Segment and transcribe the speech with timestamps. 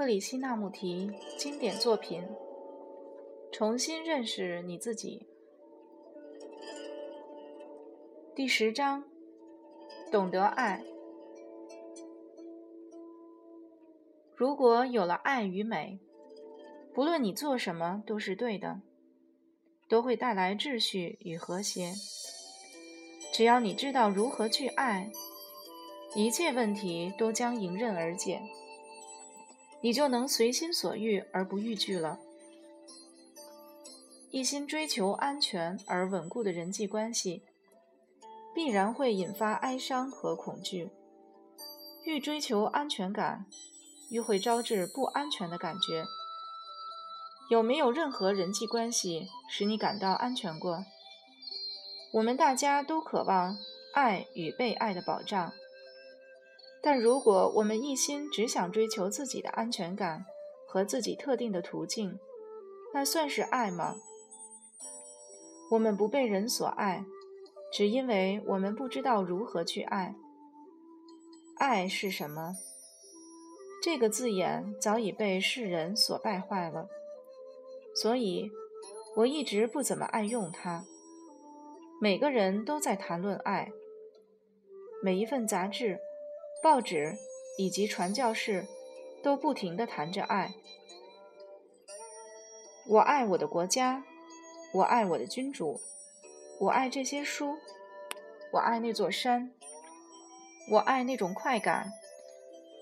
[0.00, 2.26] 克里希那穆提经典作品，
[3.52, 5.26] 重新认识你自己。
[8.34, 9.04] 第十章，
[10.10, 10.82] 懂得爱。
[14.34, 16.00] 如果有了爱与美，
[16.94, 18.80] 不论你做什么都是对的，
[19.86, 21.92] 都会带来秩序与和谐。
[23.34, 25.12] 只要你知道如何去爱，
[26.16, 28.40] 一切问题都将迎刃而解。
[29.80, 32.18] 你就能随心所欲而不逾矩了。
[34.30, 37.42] 一心追求安全而稳固的人际关系，
[38.54, 40.90] 必然会引发哀伤和恐惧。
[42.04, 43.46] 愈追求安全感，
[44.10, 46.04] 愈会招致不安全的感觉。
[47.50, 50.84] 有没有任何人际关系使你感到安全过？
[52.12, 53.56] 我们大家都渴望
[53.94, 55.52] 爱与被爱的保障。
[56.82, 60.24] 但如果我们一心只想追求自己的安全感
[60.66, 62.18] 和自己特定的途径，
[62.94, 63.96] 那算是爱吗？
[65.70, 67.04] 我们不被人所爱，
[67.72, 70.14] 只因为我们不知道如何去爱。
[71.58, 72.54] 爱是什么？
[73.82, 76.88] 这个字眼早已被世人所败坏了，
[77.94, 78.50] 所以
[79.16, 80.84] 我一直不怎么爱用它。
[82.00, 83.70] 每个人都在谈论爱，
[85.02, 85.98] 每一份杂志。
[86.62, 87.16] 报纸
[87.56, 88.66] 以及传教士
[89.22, 90.54] 都不停地谈着爱。
[92.86, 94.04] 我爱我的国家，
[94.74, 95.80] 我爱我的君主，
[96.58, 97.56] 我爱这些书，
[98.52, 99.52] 我爱那座山，
[100.70, 101.90] 我爱那种快感，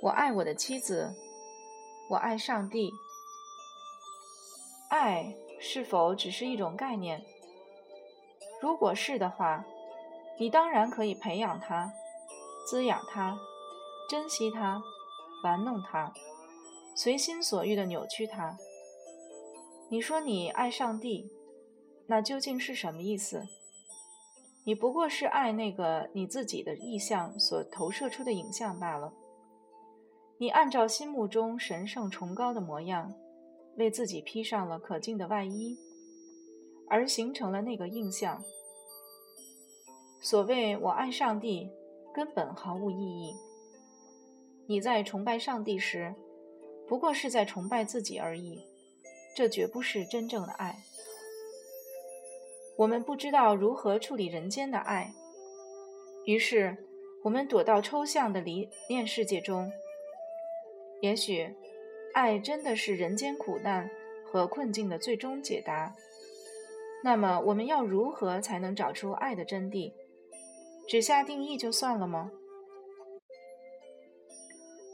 [0.02, 1.14] 我爱我的妻子，
[2.10, 2.90] 我爱上帝。
[4.90, 7.22] 爱是否只是一种概念？
[8.60, 9.64] 如果是的话，
[10.38, 11.92] 你当然可以培养它，
[12.68, 13.38] 滋养它。
[14.08, 14.82] 珍惜它，
[15.44, 16.10] 玩弄它，
[16.96, 18.56] 随心所欲地扭曲它。
[19.90, 21.30] 你说你爱上帝，
[22.06, 23.46] 那究竟是什么意思？
[24.64, 29.12] 你不过是爱那个你自己的意象所投射出的影像罢了。
[30.38, 33.12] 你按照心目中神圣崇高的模样，
[33.76, 35.76] 为自己披上了可敬的外衣，
[36.88, 38.42] 而形成了那个印象。
[40.22, 41.70] 所谓我爱上帝，
[42.14, 43.34] 根本毫无意义。
[44.70, 46.14] 你在崇拜上帝时，
[46.86, 48.62] 不过是在崇拜自己而已，
[49.34, 50.76] 这绝不是真正的爱。
[52.76, 55.14] 我们不知道如何处理人间的爱，
[56.26, 56.76] 于是
[57.24, 59.72] 我们躲到抽象的理念世界中。
[61.00, 61.50] 也许，
[62.12, 63.90] 爱真的是人间苦难
[64.26, 65.94] 和困境的最终解答。
[67.02, 69.94] 那么，我们要如何才能找出爱的真谛？
[70.86, 72.30] 只下定义就算了吗？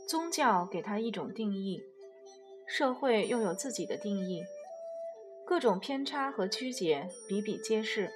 [0.06, 1.82] 宗教给他一种定义，
[2.66, 4.44] 社会又有自己的定义，
[5.46, 8.10] 各种偏差和曲解比比皆是。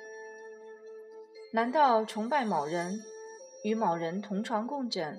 [1.54, 3.00] 难道崇拜某人，
[3.64, 5.18] 与某人同床共枕，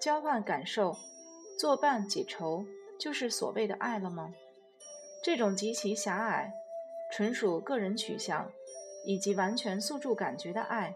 [0.00, 0.96] 交换感受，
[1.58, 2.64] 作伴解愁，
[2.96, 4.32] 就是所谓的爱了吗？
[5.24, 6.52] 这种极其狭隘、
[7.10, 8.52] 纯属个人取向
[9.04, 10.94] 以及完全诉诸感觉的爱，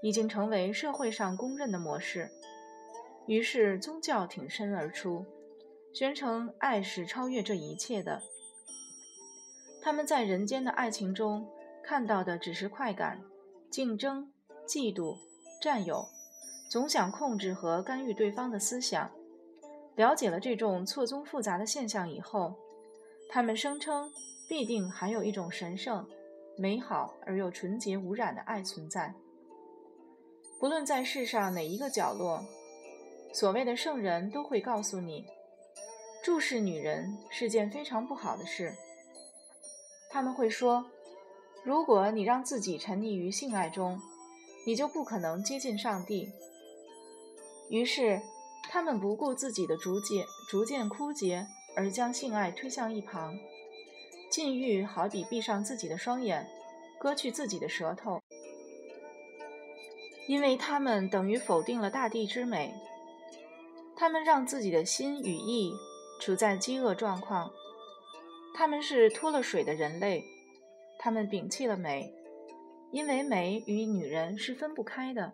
[0.00, 2.30] 已经成为社会上公认的模式。
[3.26, 5.24] 于是，宗教挺身而出，
[5.94, 8.22] 宣称爱是超越这一切的。
[9.80, 11.48] 他们在人间的爱情中
[11.82, 13.22] 看到的只是快感、
[13.70, 14.30] 竞争、
[14.66, 15.16] 嫉妒、
[15.62, 16.06] 占有，
[16.70, 19.10] 总想控制和干预对方的思想。
[19.96, 22.54] 了解了这种错综复杂的现象以后，
[23.30, 24.12] 他们声称
[24.46, 26.06] 必定还有一种神圣、
[26.58, 29.14] 美好而又纯洁无染的爱存在。
[30.60, 32.44] 不论在世上哪一个角落。
[33.34, 35.26] 所谓的圣人都会告诉你，
[36.22, 38.72] 注视女人是件非常不好的事。
[40.08, 40.86] 他们会说，
[41.64, 44.00] 如果你让自己沉溺于性爱中，
[44.64, 46.30] 你就不可能接近上帝。
[47.70, 48.22] 于是，
[48.70, 51.44] 他们不顾自己的逐渐逐渐枯竭，
[51.74, 53.36] 而将性爱推向一旁。
[54.30, 56.48] 禁欲好比闭上自己的双眼，
[57.00, 58.22] 割去自己的舌头，
[60.28, 62.72] 因为他们等于否定了大地之美。
[64.04, 65.72] 他们让自己的心与意
[66.20, 67.50] 处在饥饿状况，
[68.54, 70.22] 他们是脱了水的人类，
[70.98, 72.12] 他们摒弃了美，
[72.92, 75.32] 因为美与女人是分不开的。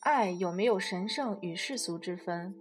[0.00, 2.52] 爱有没有神圣与世俗之分，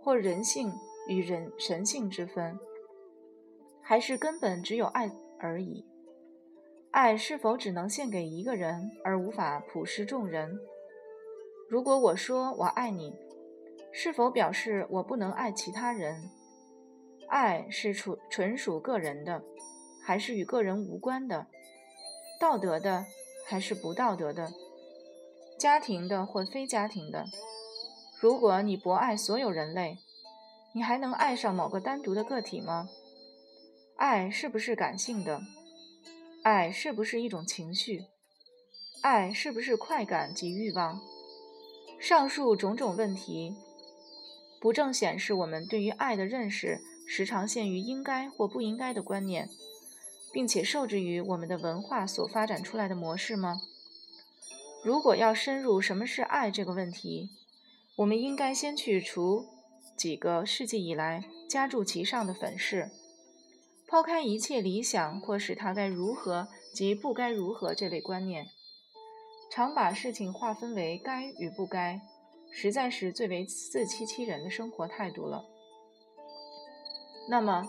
[0.00, 0.72] 或人性
[1.08, 2.56] 与人神性之分，
[3.82, 5.84] 还是根本只有爱而已？
[6.92, 10.60] 爱是否只能献给一个人，而无法普施众人？
[11.68, 13.12] 如果我说我爱你，
[14.00, 16.30] 是否表示我不能爱其他人？
[17.26, 19.42] 爱是纯纯属个人的，
[20.04, 21.48] 还是与个人无关的？
[22.38, 23.06] 道德的，
[23.44, 24.52] 还是不道德的？
[25.58, 27.24] 家庭的或非家庭的？
[28.20, 29.98] 如果你博爱所有人类，
[30.76, 32.88] 你还能爱上某个单独的个体吗？
[33.96, 35.40] 爱是不是感性的？
[36.44, 38.04] 爱是不是一种情绪？
[39.02, 41.00] 爱是不是快感及欲望？
[41.98, 43.56] 上述种种问题。
[44.60, 49.48] 不正显示我们对于爱的认识时常限于应该或不应该的观念，
[50.32, 53.60] 并且受制于我们的文化所发展出来的模式吗？
[54.84, 57.30] 如果要深入什么是爱这个问题，
[57.96, 59.46] 我们应该先去除
[59.96, 62.90] 几个世纪以来加注其上的粉饰，
[63.86, 68.48] 抛开一切理想或使它该如何及不该如何这类观念，
[69.50, 72.00] 常把事情划分为该与不该。
[72.50, 75.44] 实在是最为自欺欺人的生活态度了。
[77.30, 77.68] 那么，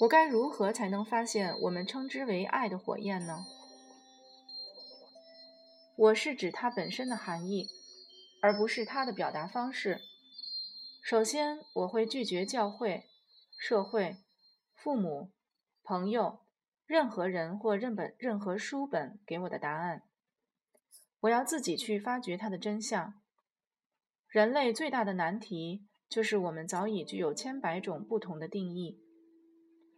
[0.00, 3.46] 我该如何才能发现我们称之为爱的火焰呢？
[5.96, 7.68] 我是指它本身的含义，
[8.40, 10.00] 而不是它的表达方式。
[11.02, 13.06] 首先，我会拒绝教会、
[13.56, 14.18] 社会、
[14.74, 15.30] 父母、
[15.82, 16.40] 朋友、
[16.86, 20.02] 任何人或任本任何书本给我的答案。
[21.20, 23.14] 我要自己去发掘它的真相。
[24.28, 29.00] 人类最大的难题就是我们早已具有千百种不同的定义。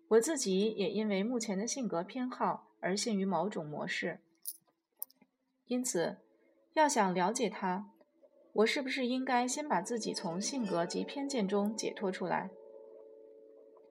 [0.07, 4.21] 我自己也因为目前的性格偏好而陷于某种模式。
[5.67, 6.19] 因此，
[6.75, 7.91] 要想了解它，
[8.53, 12.51] 我是不是应该先把自己从性格及偏见中解脱出来？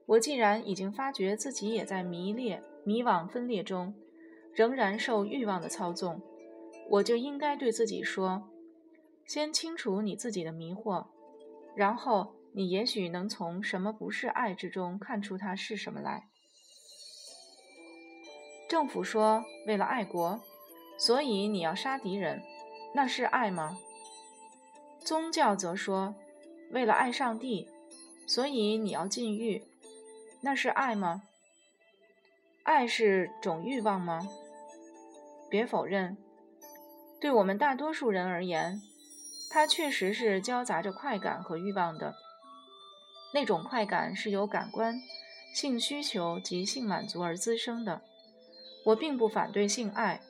[0.06, 3.94] 我既然已经发觉自己也在迷恋、迷惘、分裂中，
[4.53, 6.21] 仍然受欲望的操纵，
[6.89, 8.50] 我就应该对自己说。
[9.30, 11.06] 先清除你自己的迷惑，
[11.76, 16.24] 然后你也许能从什么不是爱之中看出它是什么来。
[18.68, 20.42] 政府说为了爱国，
[20.98, 22.42] 所以你要杀敌人，
[22.96, 23.78] 那是爱吗？
[25.02, 26.16] 宗教则说
[26.72, 27.70] 为了爱上帝，
[28.26, 29.62] 所以你要禁欲，
[30.42, 31.22] 那是爱吗？
[32.64, 34.28] 爱是种欲望吗？
[35.52, 36.18] 别否认，
[37.22, 38.81] 对我们大多数人而言。
[39.50, 42.16] 它确实是交杂着快感和欲望的，
[43.34, 45.01] 那种快感是由感官、
[45.54, 48.01] 性需求及性满足而滋生的。
[48.86, 50.22] 我并不反对性爱，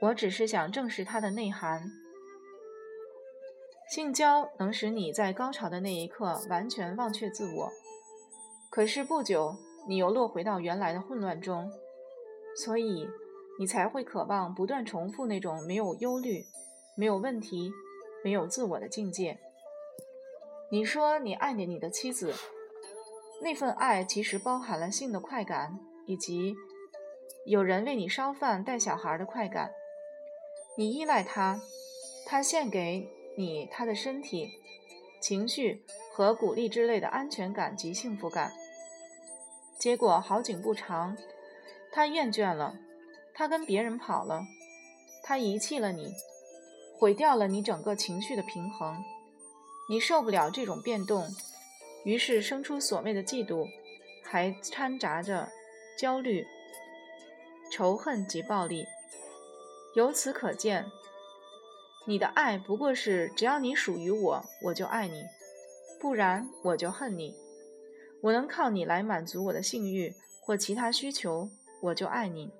[0.00, 1.90] 我只是想正视它的内涵。
[3.90, 7.70] 性交能使你在高潮的那一刻完全忘却自我，
[8.70, 9.56] 可是不久
[9.88, 11.70] 你又落回到原来的混乱中，
[12.56, 13.08] 所以
[13.58, 16.44] 你才会渴望不断重复那种没有忧虑、
[16.96, 17.72] 没有问题。
[18.26, 19.38] 没有自我的境界。
[20.68, 22.34] 你说你爱你的妻子，
[23.40, 26.56] 那份爱其实包含了性的快感，以及
[27.44, 29.70] 有人为你烧饭、带小孩的快感。
[30.76, 31.60] 你依赖他，
[32.26, 34.50] 他献给你他的身体、
[35.20, 38.52] 情绪和鼓励之类的安全感及幸福感。
[39.78, 41.16] 结果好景不长，
[41.92, 42.74] 他厌倦了，
[43.32, 44.42] 他跟别人跑了，
[45.22, 46.12] 他遗弃了你。
[46.98, 49.04] 毁掉了你整个情绪的平衡，
[49.88, 51.28] 你受不了这种变动，
[52.04, 53.68] 于是生出所谓的嫉妒，
[54.24, 55.48] 还掺杂着
[55.98, 56.46] 焦虑、
[57.70, 58.86] 仇恨及暴力。
[59.94, 60.86] 由此可见，
[62.06, 65.24] 你的爱不过是只要你属于我，我就爱你；
[66.00, 67.34] 不然我就恨你。
[68.22, 71.50] 我能靠你来满足我的性欲或其他需求，
[71.82, 72.50] 我就爱你。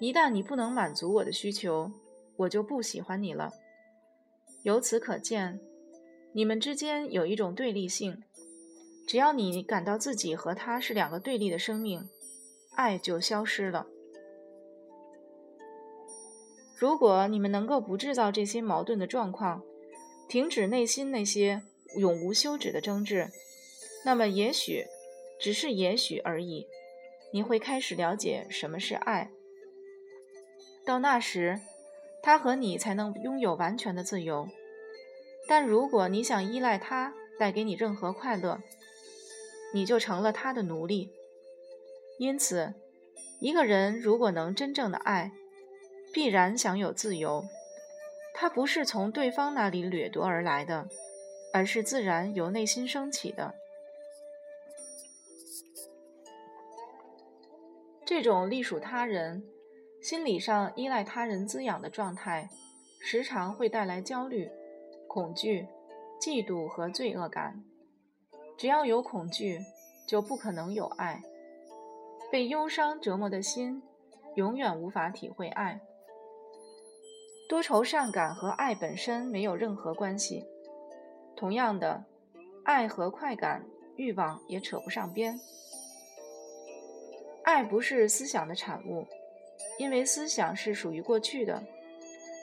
[0.00, 1.90] 一旦你不能满足我的需求，
[2.38, 3.52] 我就不喜欢你了。
[4.64, 5.60] 由此可见，
[6.32, 8.22] 你们之间有一种对立性。
[9.06, 12.08] 只要你感到自己和他是两个对立的生命，
[12.74, 13.86] 爱就消失了。
[16.76, 19.62] 如果你们能够不制造这些矛盾的状况，
[20.28, 21.62] 停止内心那些
[21.96, 23.30] 永无休止的争执，
[24.04, 24.84] 那么也许，
[25.40, 26.66] 只是也许而已，
[27.32, 29.30] 你会开始了解什么是爱。
[30.84, 31.60] 到那时。
[32.28, 34.50] 他和你才能拥有完全的自由，
[35.46, 38.60] 但如果你想依赖他带给你任何快乐，
[39.72, 41.10] 你就成了他的奴隶。
[42.18, 42.74] 因此，
[43.40, 45.32] 一个人如果能真正的爱，
[46.12, 47.46] 必然享有自由。
[48.34, 50.86] 他不是从对方那里掠夺而来的，
[51.54, 53.54] 而是自然由内心升起的。
[58.04, 59.42] 这种隶属他人。
[60.00, 62.48] 心理上依赖他人滋养的状态，
[63.00, 64.50] 时常会带来焦虑、
[65.08, 65.66] 恐惧、
[66.20, 67.62] 嫉妒和罪恶感。
[68.56, 69.60] 只要有恐惧，
[70.06, 71.22] 就不可能有爱。
[72.30, 73.82] 被忧伤折磨的心，
[74.34, 75.80] 永远无法体会爱。
[77.48, 80.44] 多愁善感和爱本身没有任何关系。
[81.34, 82.04] 同样的，
[82.64, 83.64] 爱和快感、
[83.96, 85.38] 欲望也扯不上边。
[87.44, 89.06] 爱不是思想的产物，
[89.78, 91.62] 因为思想是属于过去的，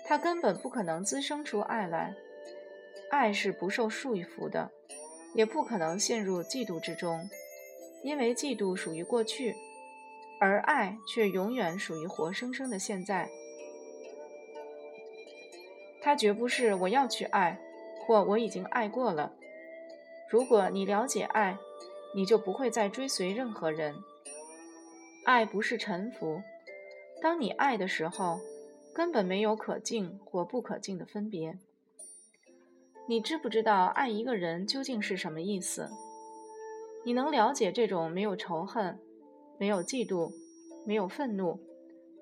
[0.05, 2.15] 它根本不可能滋生出爱来。
[3.09, 4.71] 爱是不受束缚的，
[5.33, 7.29] 也不可能陷入嫉妒之中，
[8.03, 9.55] 因为嫉妒属于过去，
[10.39, 13.29] 而爱却永远属于活生生的现在。
[16.01, 17.59] 它绝不是我要去爱，
[18.05, 19.31] 或我已经爱过了。
[20.29, 21.57] 如果你了解爱，
[22.13, 23.95] 你就不会再追随任何人。
[25.25, 26.41] 爱不是臣服。
[27.25, 28.39] 当你爱的时候，
[28.93, 31.57] 根本没有可敬或不可敬的分别。
[33.07, 35.89] 你知不知道爱一个人究竟是什么意思？
[37.03, 38.99] 你能了解这种没有仇恨、
[39.57, 40.31] 没有嫉妒、
[40.85, 41.59] 没有愤怒、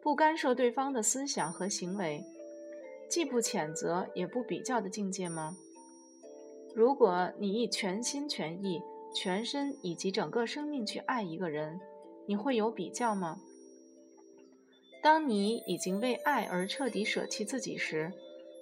[0.02, 2.24] 不干涉对方的思想和行为？
[3.10, 5.58] 既不谴责也不比较的境界吗？
[6.74, 8.82] 如果你以全心全意、
[9.14, 11.78] 全身以及整个生命去爱一个人，
[12.26, 13.42] 你会有比较吗？
[15.04, 18.14] 当你已经为爱而彻底舍弃自己时，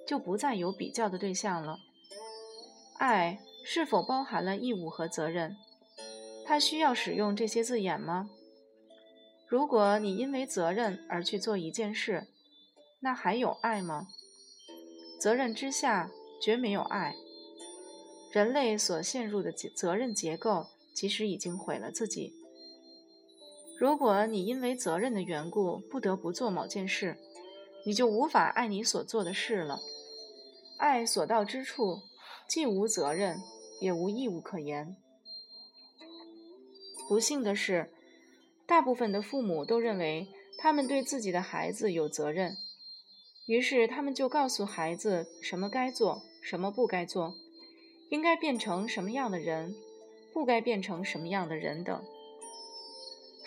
[0.04, 1.78] 就不再有比较的对象了。
[2.98, 5.56] 爱是否包含了义务和责任？
[6.44, 8.28] 它需要使用这些字眼吗？
[9.46, 12.26] 如果你因为责任而去做一件事，
[12.98, 14.08] 那还有爱吗？
[15.20, 16.10] 责任之下
[16.42, 17.14] 绝没有爱。
[18.32, 22.34] 人类所陷入的责任结构，其实已经毁了自己。
[23.82, 27.16] 如果你因为责任的缘故不得不做某件事，
[27.84, 29.80] 你就无法爱你所做的事了。
[30.78, 31.98] 爱所到之处，
[32.46, 33.40] 既无责任，
[33.80, 34.94] 也无义务可言。
[37.08, 37.90] 不幸的是，
[38.68, 42.54] 大部分的父母都认为他们对自己的孩子有责任。
[43.46, 47.34] 于是，他们就告诉孩子什么该做，什么不该做，
[48.10, 49.74] 应该变成什么样的人，
[50.32, 52.00] 不该变成什么样的人等。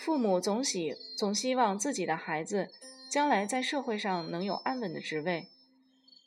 [0.06, 2.70] 父母总喜总希望自己的孩子
[3.10, 5.48] 将来在社会上能有安稳的职位，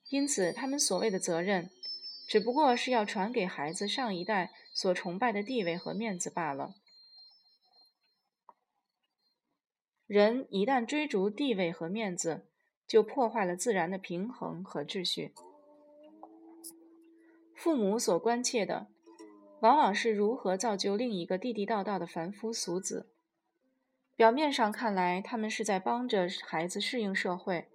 [0.09, 1.71] 因此，他们所谓的责任，
[2.27, 6.75] 只不过是要传给孩子上一代所崇拜的地位和面子罢了。
[10.09, 12.49] 人一旦追逐地位和面子，
[12.85, 15.33] 就破坏了自然的平衡和秩序。
[17.55, 18.89] 父母所关切的，
[19.61, 23.07] 往往是如何造就另一个地地道道的凡夫俗子。
[24.19, 27.69] 表面上看来，他们是在帮着孩子适应社会，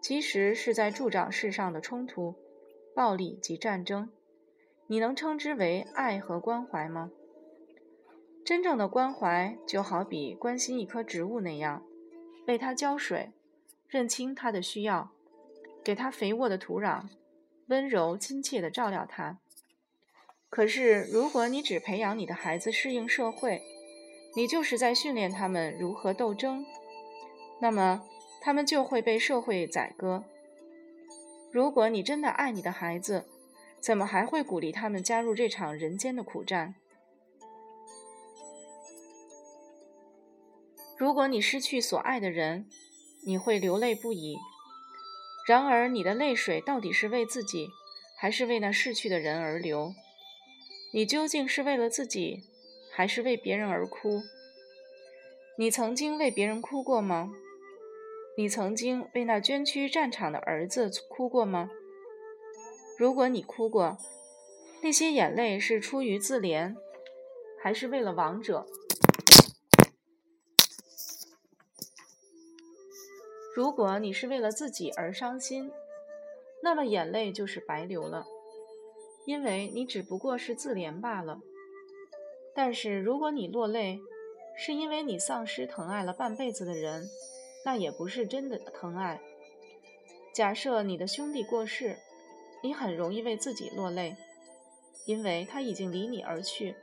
[0.00, 2.34] 其实是在助长世上的冲突、
[2.94, 4.10] 暴力及战争。
[4.86, 7.10] 你能称之为爱和关怀吗？
[8.46, 11.84] 真正的关怀，就好比关心一棵植物那样，
[12.46, 13.32] 为它浇水。
[13.86, 15.10] 认清它的需要，
[15.84, 17.02] 给它肥沃的土壤，
[17.66, 19.38] 温柔亲切地照料它。
[20.48, 23.60] 可是，如果你只培养你的孩子适应社会，
[24.36, 26.66] 你就是在训练他们如何斗争，
[27.60, 28.02] 那么
[28.40, 30.24] 他们就会被社会宰割。
[31.52, 33.26] 如果你真的爱你的孩子，
[33.80, 36.74] 怎么还会鼓励他们加入这场人间的苦战？
[40.96, 42.68] 如果你失去所爱的人，
[43.26, 44.36] 你会流泪不已。
[45.46, 47.68] 然而，你的泪水到底是为自己，
[48.18, 49.92] 还是为那逝去的人而流？
[50.92, 52.44] 你究竟是为了自己，
[52.96, 54.22] 还是为别人而哭？
[55.58, 57.32] 你曾经为别人哭过吗？
[58.36, 61.70] 你曾经为那捐躯战场的儿子哭过吗？
[62.96, 63.98] 如果你哭过，
[64.80, 66.76] 那些眼泪是出于自怜，
[67.60, 68.64] 还是为了亡者？
[73.56, 75.72] 如果你是为了自己而伤心，
[76.62, 78.24] 那么眼泪就是白流了，
[79.26, 81.40] 因为你只不过是自怜罢了。
[82.54, 84.00] 但是如果你落泪，
[84.56, 87.08] 是因为你丧失疼爱了半辈子的人，
[87.64, 89.20] 那也不是真的疼爱。
[90.32, 91.98] 假设你的兄弟过世，
[92.62, 94.16] 你很容易为自己落泪，
[95.06, 96.74] 因为他已经离你而去。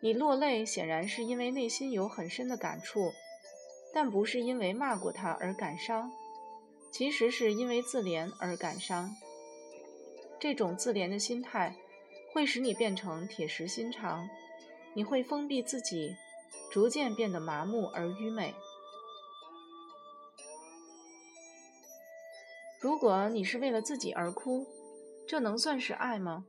[0.00, 3.12] 你落泪显然是因为内心有很深的感触。
[3.94, 6.12] 但不是因为骂过他而感伤，
[6.90, 9.10] 其实是因为自怜而感伤。
[10.38, 11.74] 这种自怜的心态
[12.34, 14.28] 会使你变成铁石心肠，
[14.96, 16.16] 你会封闭自己，
[16.72, 18.54] 逐渐变得麻木而愚昧。
[22.80, 24.66] 如果你是为了自己而哭，
[25.28, 26.46] 这能算是爱吗？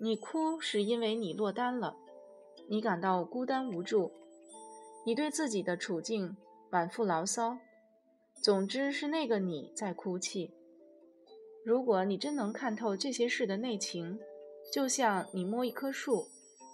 [0.00, 1.96] 你哭是因为你落单了，
[2.68, 4.10] 你感到孤单无助，
[5.04, 6.36] 你对自己的处境
[6.68, 7.58] 满腹牢骚。
[8.42, 10.52] 总之是那个你在哭泣。
[11.64, 14.18] 如果你真能看透这些事的内情，
[14.72, 16.28] 就像你摸一棵树、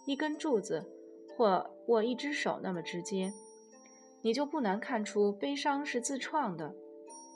[0.04, 0.84] 一根柱子
[1.36, 3.32] 或握一只手那么直接，
[4.22, 6.74] 你就不难看出悲伤是自创的，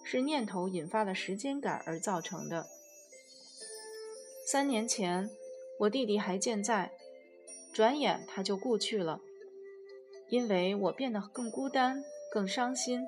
[0.04, 2.66] 是念头引发了时间感而造成的。
[4.46, 5.30] 三年前。
[5.78, 6.90] 我弟弟还健在，
[7.70, 9.20] 转眼他就故去了，
[10.30, 13.04] 因为我变得更孤单、更伤心，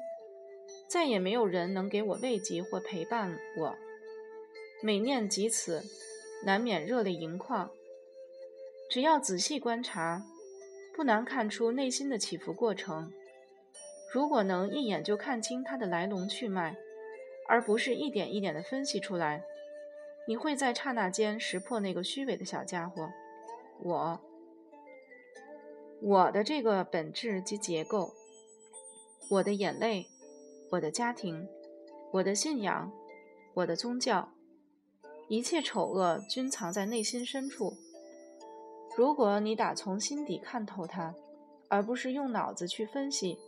[0.87, 3.75] 再也没有人能给我慰藉或陪伴我。
[4.83, 5.83] 每念及此，
[6.45, 7.71] 难免热泪盈眶。
[8.89, 10.25] 只要仔细观察，
[10.95, 13.13] 不难看出内心的起伏过程。
[14.13, 16.75] 如果能一眼就看清它的来龙去脉，
[17.47, 19.45] 而不是一点一点地分析出来。
[20.27, 23.11] 你会在刹那间识破那个虚伪的小家伙，
[23.83, 24.21] 我，
[26.01, 28.15] 我的这个本质及结构，
[29.31, 30.07] 我的眼泪，
[30.71, 31.47] 我的家庭，
[32.13, 32.91] 我的信仰，
[33.55, 34.33] 我的宗教，
[35.29, 37.77] 一切丑恶均藏在内心深处。
[38.99, 41.15] 如果你打从心底看透它，
[41.69, 43.39] 而不是用脑子去分析，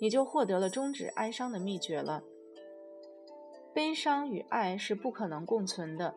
[0.00, 2.24] 你就获得了终止哀伤的秘诀了。
[3.72, 6.16] 悲伤与爱是不可能共存的，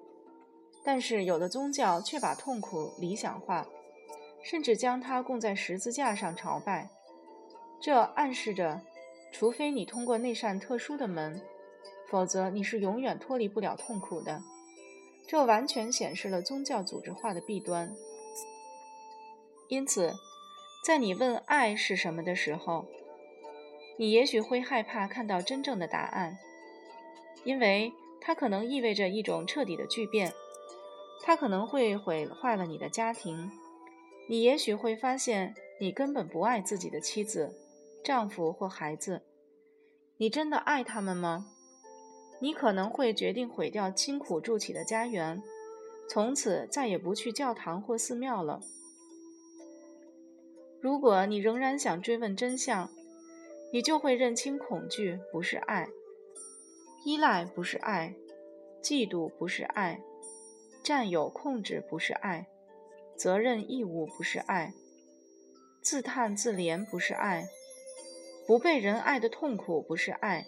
[0.84, 3.68] 但是有的宗教却把痛苦理想化，
[4.42, 6.90] 甚至将它供在十字架上朝拜。
[7.80, 8.82] 这暗示着，
[9.32, 11.40] 除非你通过那扇特殊的门，
[12.10, 14.42] 否则你是永远脱离不了痛苦的。
[15.28, 17.96] 这完全显示了宗教组织化的弊端。
[19.74, 20.14] 因此，
[20.84, 22.86] 在你问爱是什么的时候，
[23.98, 26.38] 你也许会害怕看到真正的答案。
[27.44, 30.32] 因为它可能意味着一种彻底的巨变，
[31.24, 33.50] 它可能会毁坏了你的家庭。
[34.30, 37.58] 你也许会发现你根本不爱自己的妻子、
[38.04, 39.24] 丈夫或孩子。
[40.18, 41.48] 你真的爱他们吗？
[42.40, 45.42] 你可能会决定毁掉辛苦筑起的家园，
[46.08, 48.62] 从此再也不去教堂或寺庙了。
[50.84, 52.92] 如果你仍然想追问真相，
[53.72, 55.88] 你就会认清恐惧不是爱。
[57.06, 58.14] 依赖不是爱，
[58.82, 60.02] 嫉妒不是爱，
[60.84, 62.48] 占有控制不是爱，
[63.16, 64.74] 责任义务不是爱，
[65.82, 67.48] 自叹自怜不是爱，
[68.46, 70.48] 不被人爱的痛苦不是爱，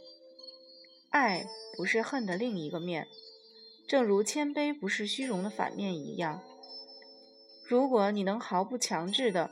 [1.11, 1.45] 爱
[1.77, 3.07] 不是恨的另一个面，
[3.87, 6.43] 正如谦卑不是虚荣的反面一样。
[7.65, 9.49] 如果你能毫不强制的，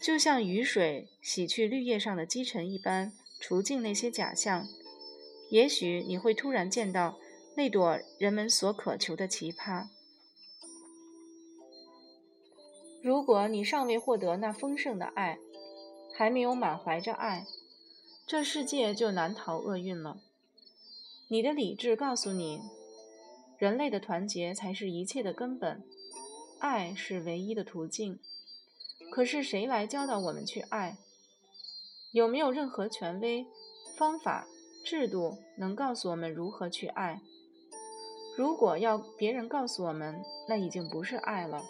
[0.00, 4.66] 就像雨水洗去绿叶上的积尘一般，除尽那些假象。
[5.50, 7.18] 也许你会突然见到
[7.56, 9.88] 那朵人们所渴求的奇葩。
[13.02, 15.38] 如果你尚未获得那丰盛的爱，
[16.16, 17.46] 还没有满怀着爱，
[18.26, 20.20] 这世界就难逃厄运了。
[21.28, 22.60] 你的理智告诉你，
[23.56, 25.82] 人类的团结才是一切的根本，
[26.58, 28.18] 爱是唯一的途径。
[29.10, 30.98] 可是谁来教导我们去爱？
[32.12, 33.46] 有没有任何权威
[33.96, 34.46] 方法？
[34.84, 37.20] 制度能告诉我们如何去爱。
[38.38, 41.62] 如果要别人告诉我们，那已经不是爱了。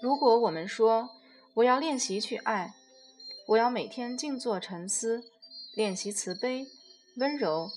[0.00, 1.08] 如果我们说
[1.54, 2.74] 我要练习去爱，
[3.48, 5.24] 我要每天静坐沉思，
[5.74, 6.68] 练习慈悲、
[7.16, 7.70] 温柔，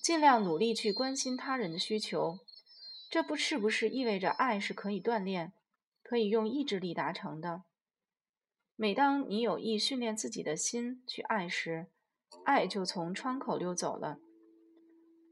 [0.00, 2.38] 尽量努力去关心他人的需求，
[3.10, 5.52] 这不是不是意味着爱是可以锻炼、
[6.04, 7.62] 可以用意志力达成的？
[8.76, 11.86] 每当你有意训练自己的心去爱时，
[12.44, 14.18] 爱就从窗口溜走了。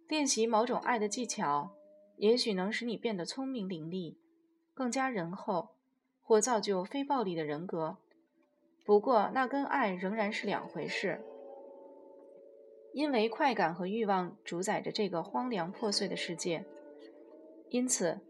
[0.08, 1.72] 练习某种爱的技巧，
[2.16, 4.16] 也许能使你变得聪明伶俐，
[4.74, 5.68] 更加仁厚，
[6.22, 7.98] 或造就非暴力的人格。
[8.84, 11.20] 不过，那跟爱仍然是两回事。
[12.92, 16.64] 因为快感和欲望主宰着这个荒凉破碎的世界，
[17.70, 18.20] 因此，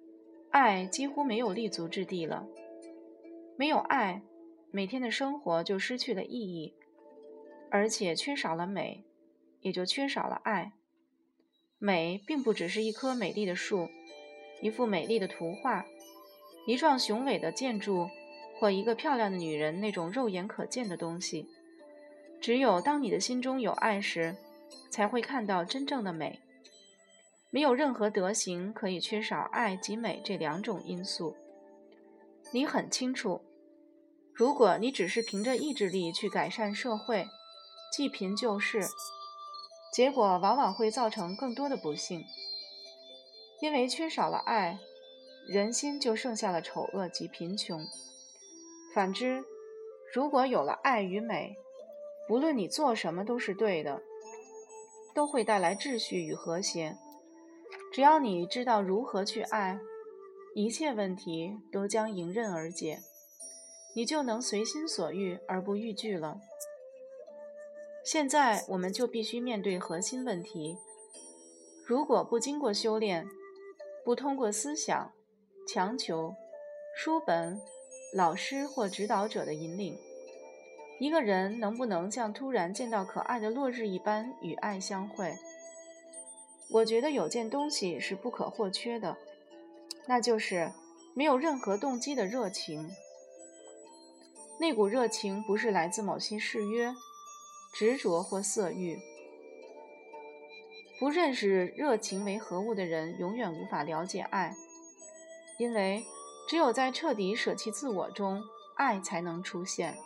[0.53, 2.47] 爱几乎没有立足之地了。
[3.57, 4.23] 没有爱，
[4.71, 6.75] 每天的生活就失去了意义。
[7.71, 9.03] 而且缺少了美，
[9.63, 10.73] 也就缺少了爱。
[11.79, 13.89] 美并不只是一棵美丽的树，
[14.61, 15.87] 一幅美丽的图画，
[16.67, 18.09] 一幢雄伟的建筑，
[18.61, 21.49] 或一个漂亮的女人那种肉眼可见的东西。
[22.43, 24.37] 只有当你的心中有爱时，
[24.91, 26.41] 才会看到真正的美。
[27.55, 31.37] 没有任何德行可以缺少爱及美这两种因素。
[32.51, 33.43] 你很清楚，
[34.33, 37.27] 如果你只是凭着意志力去改善社会，
[37.93, 38.81] 济贫救世，
[39.93, 42.25] 结果往往会造成更多的不幸，
[43.61, 44.79] 因为缺少了爱，
[45.47, 47.79] 人心就剩下了丑恶及贫穷。
[48.95, 49.45] 反之，
[50.15, 51.55] 如果有了爱与美，
[52.27, 54.01] 不论你做什么都是对的，
[55.15, 56.97] 都会带来秩序与和谐。
[57.93, 59.79] 只要你知道如何去爱，
[60.55, 63.01] 一切问题都将迎刃而解，
[63.95, 66.41] 你就能随心所欲而不逾矩了。
[68.03, 70.79] 现在我们就必须面对核心问题：
[71.85, 73.29] 如果不经过修炼，
[74.03, 75.13] 不通过思想、
[75.69, 76.35] 强求、
[76.97, 77.61] 书本、
[78.15, 79.99] 老师或指导者的引领，
[80.99, 85.37] 一个人能不能像突然见到可爱的落日一般与爱相会？
[86.73, 89.17] 我觉得有件东西是不可或缺的，
[90.07, 90.73] 那就是
[91.15, 92.91] 没有任何动机的热情。
[94.59, 96.95] 那股热情不是来自某些誓约。
[97.75, 99.01] 执着或色欲，
[101.01, 104.55] 不认识热情为何物的人，永远无法了解爱，
[105.59, 106.05] 因为
[106.47, 108.45] 只有在彻底舍弃自我中，
[108.77, 109.97] 爱才能出现。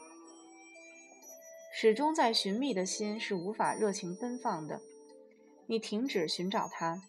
[1.74, 4.80] 始终在寻觅的心是无法热情奔放的。
[5.68, 7.02] 你停止寻找它，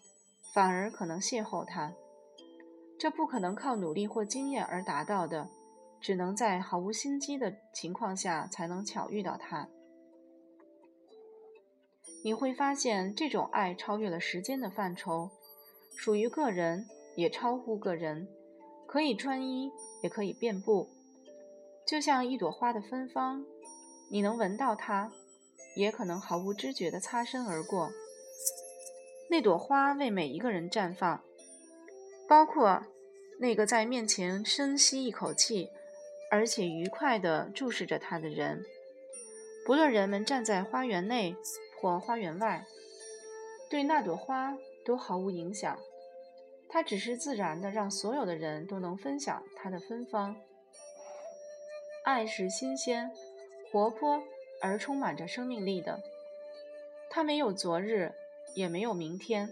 [0.52, 1.94] 反而可能邂逅它。
[2.98, 5.48] 这不可能靠努力或经验而达到的，
[6.00, 9.68] 只能在毫无心机的情况下才能巧遇到它。
[12.24, 15.30] 你会发现，这种爱超越了时间的范畴，
[15.96, 18.26] 属于个人，也超乎个人，
[18.88, 19.70] 可以穿衣，
[20.02, 20.88] 也可以遍布，
[21.86, 23.44] 就像一朵花的芬芳，
[24.10, 25.12] 你能闻到它，
[25.76, 27.88] 也可能毫无知觉地擦身而过。
[29.28, 31.22] 那朵花为每一个人绽放，
[32.28, 32.82] 包括
[33.38, 35.70] 那个在面前深吸一口气，
[36.30, 38.64] 而且愉快地注视着它的人，
[39.66, 41.36] 不论人们站在花园内。
[41.80, 42.66] 或花园外，
[43.70, 45.78] 对那朵花都毫无影响。
[46.68, 50.34] 它只是自然的，让所有的人都能分享它的芬芳。
[52.02, 53.08] 爱是新鲜、
[53.70, 54.20] 活泼
[54.60, 56.02] 而充满着生命力的。
[57.08, 58.12] 它没有昨日，
[58.54, 59.48] 也没有明天，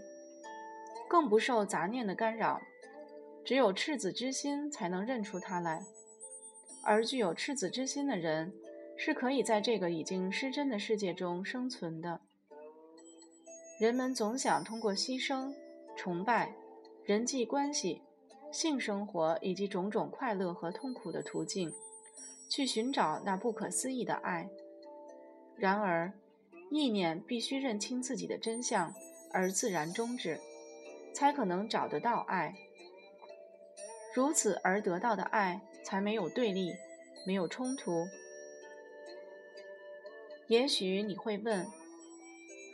[1.09, 2.61] 更不受杂念的干扰。
[3.45, 5.85] 只有赤子之心才能认出它来，
[6.83, 8.53] 而具有赤子之心的人。
[8.99, 12.19] 是可以在这个已经失真的世界中生存的。
[13.79, 15.53] 人们总想通过牺牲、
[15.95, 16.55] 崇拜、
[17.05, 18.01] 人际关系、
[18.51, 21.71] 性生活以及种种快乐和痛苦的途径，
[22.49, 24.49] 去寻找那不可思议的爱。
[25.55, 26.11] 然而，
[26.71, 28.93] 意念必须认清自己的真相
[29.33, 30.41] 而自然终止，
[31.15, 32.55] 才可能找得到爱。
[34.15, 36.75] 如此而得到的爱，才没有对立，
[37.27, 38.07] 没有冲突。
[40.49, 41.67] 也许你会问：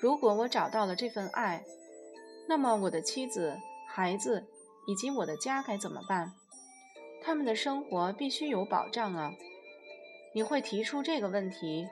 [0.01, 1.65] 如果我找到了这份爱，
[2.49, 4.47] 那么我的妻子、孩子
[4.87, 6.33] 以及我的家该怎么办？
[7.23, 9.33] 他们的生活必须有保障啊！
[10.35, 11.89] 你会提出这个问题，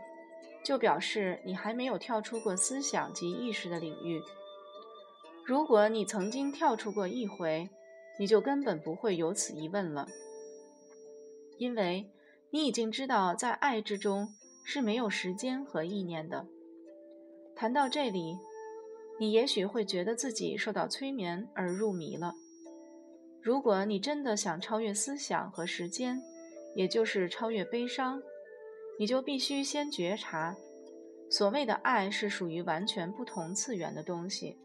[0.62, 4.22] 就表示你还没有跳出过思想及意识的领域。
[5.44, 7.68] 如果你曾经跳出过一回，
[8.18, 10.06] 你就根本不会有此疑问了，
[11.58, 12.10] 因为
[12.50, 14.28] 你已经知道在爱之中。
[14.62, 16.46] 是没有时间和意念的。
[17.56, 18.38] 谈到这里，
[19.18, 22.34] 你也许会觉得自己受到催眠而入迷了。
[23.42, 26.22] 如果你真的想超越思想和时间，
[26.76, 28.22] 也就是超越悲伤，
[29.00, 30.54] 你就必须先觉察，
[31.30, 34.58] 所谓的爱是属于完全不同次元的东西。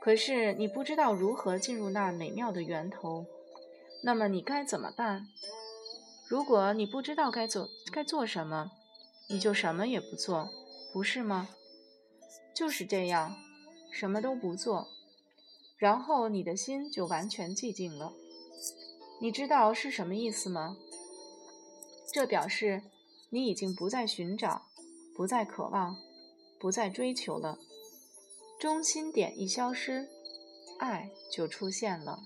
[0.00, 3.26] 可是你不知道如何进入那美妙的源头。
[4.02, 5.28] 那么你该怎么办？
[6.26, 8.72] 如果你不知道该做该做什么，
[9.28, 10.50] 你就什么也不做，
[10.92, 11.48] 不是吗？
[12.52, 13.36] 就是这样，
[13.92, 14.88] 什么都不做，
[15.78, 18.12] 然后你的心就完全寂静了。
[19.20, 20.76] 你知道是什么意思吗？
[22.12, 22.82] 这表示
[23.30, 24.66] 你已经不再寻找，
[25.16, 25.96] 不再渴望，
[26.60, 27.58] 不再追求了。
[28.60, 30.08] 中心点一消失，
[30.78, 32.22] 爱就出现了。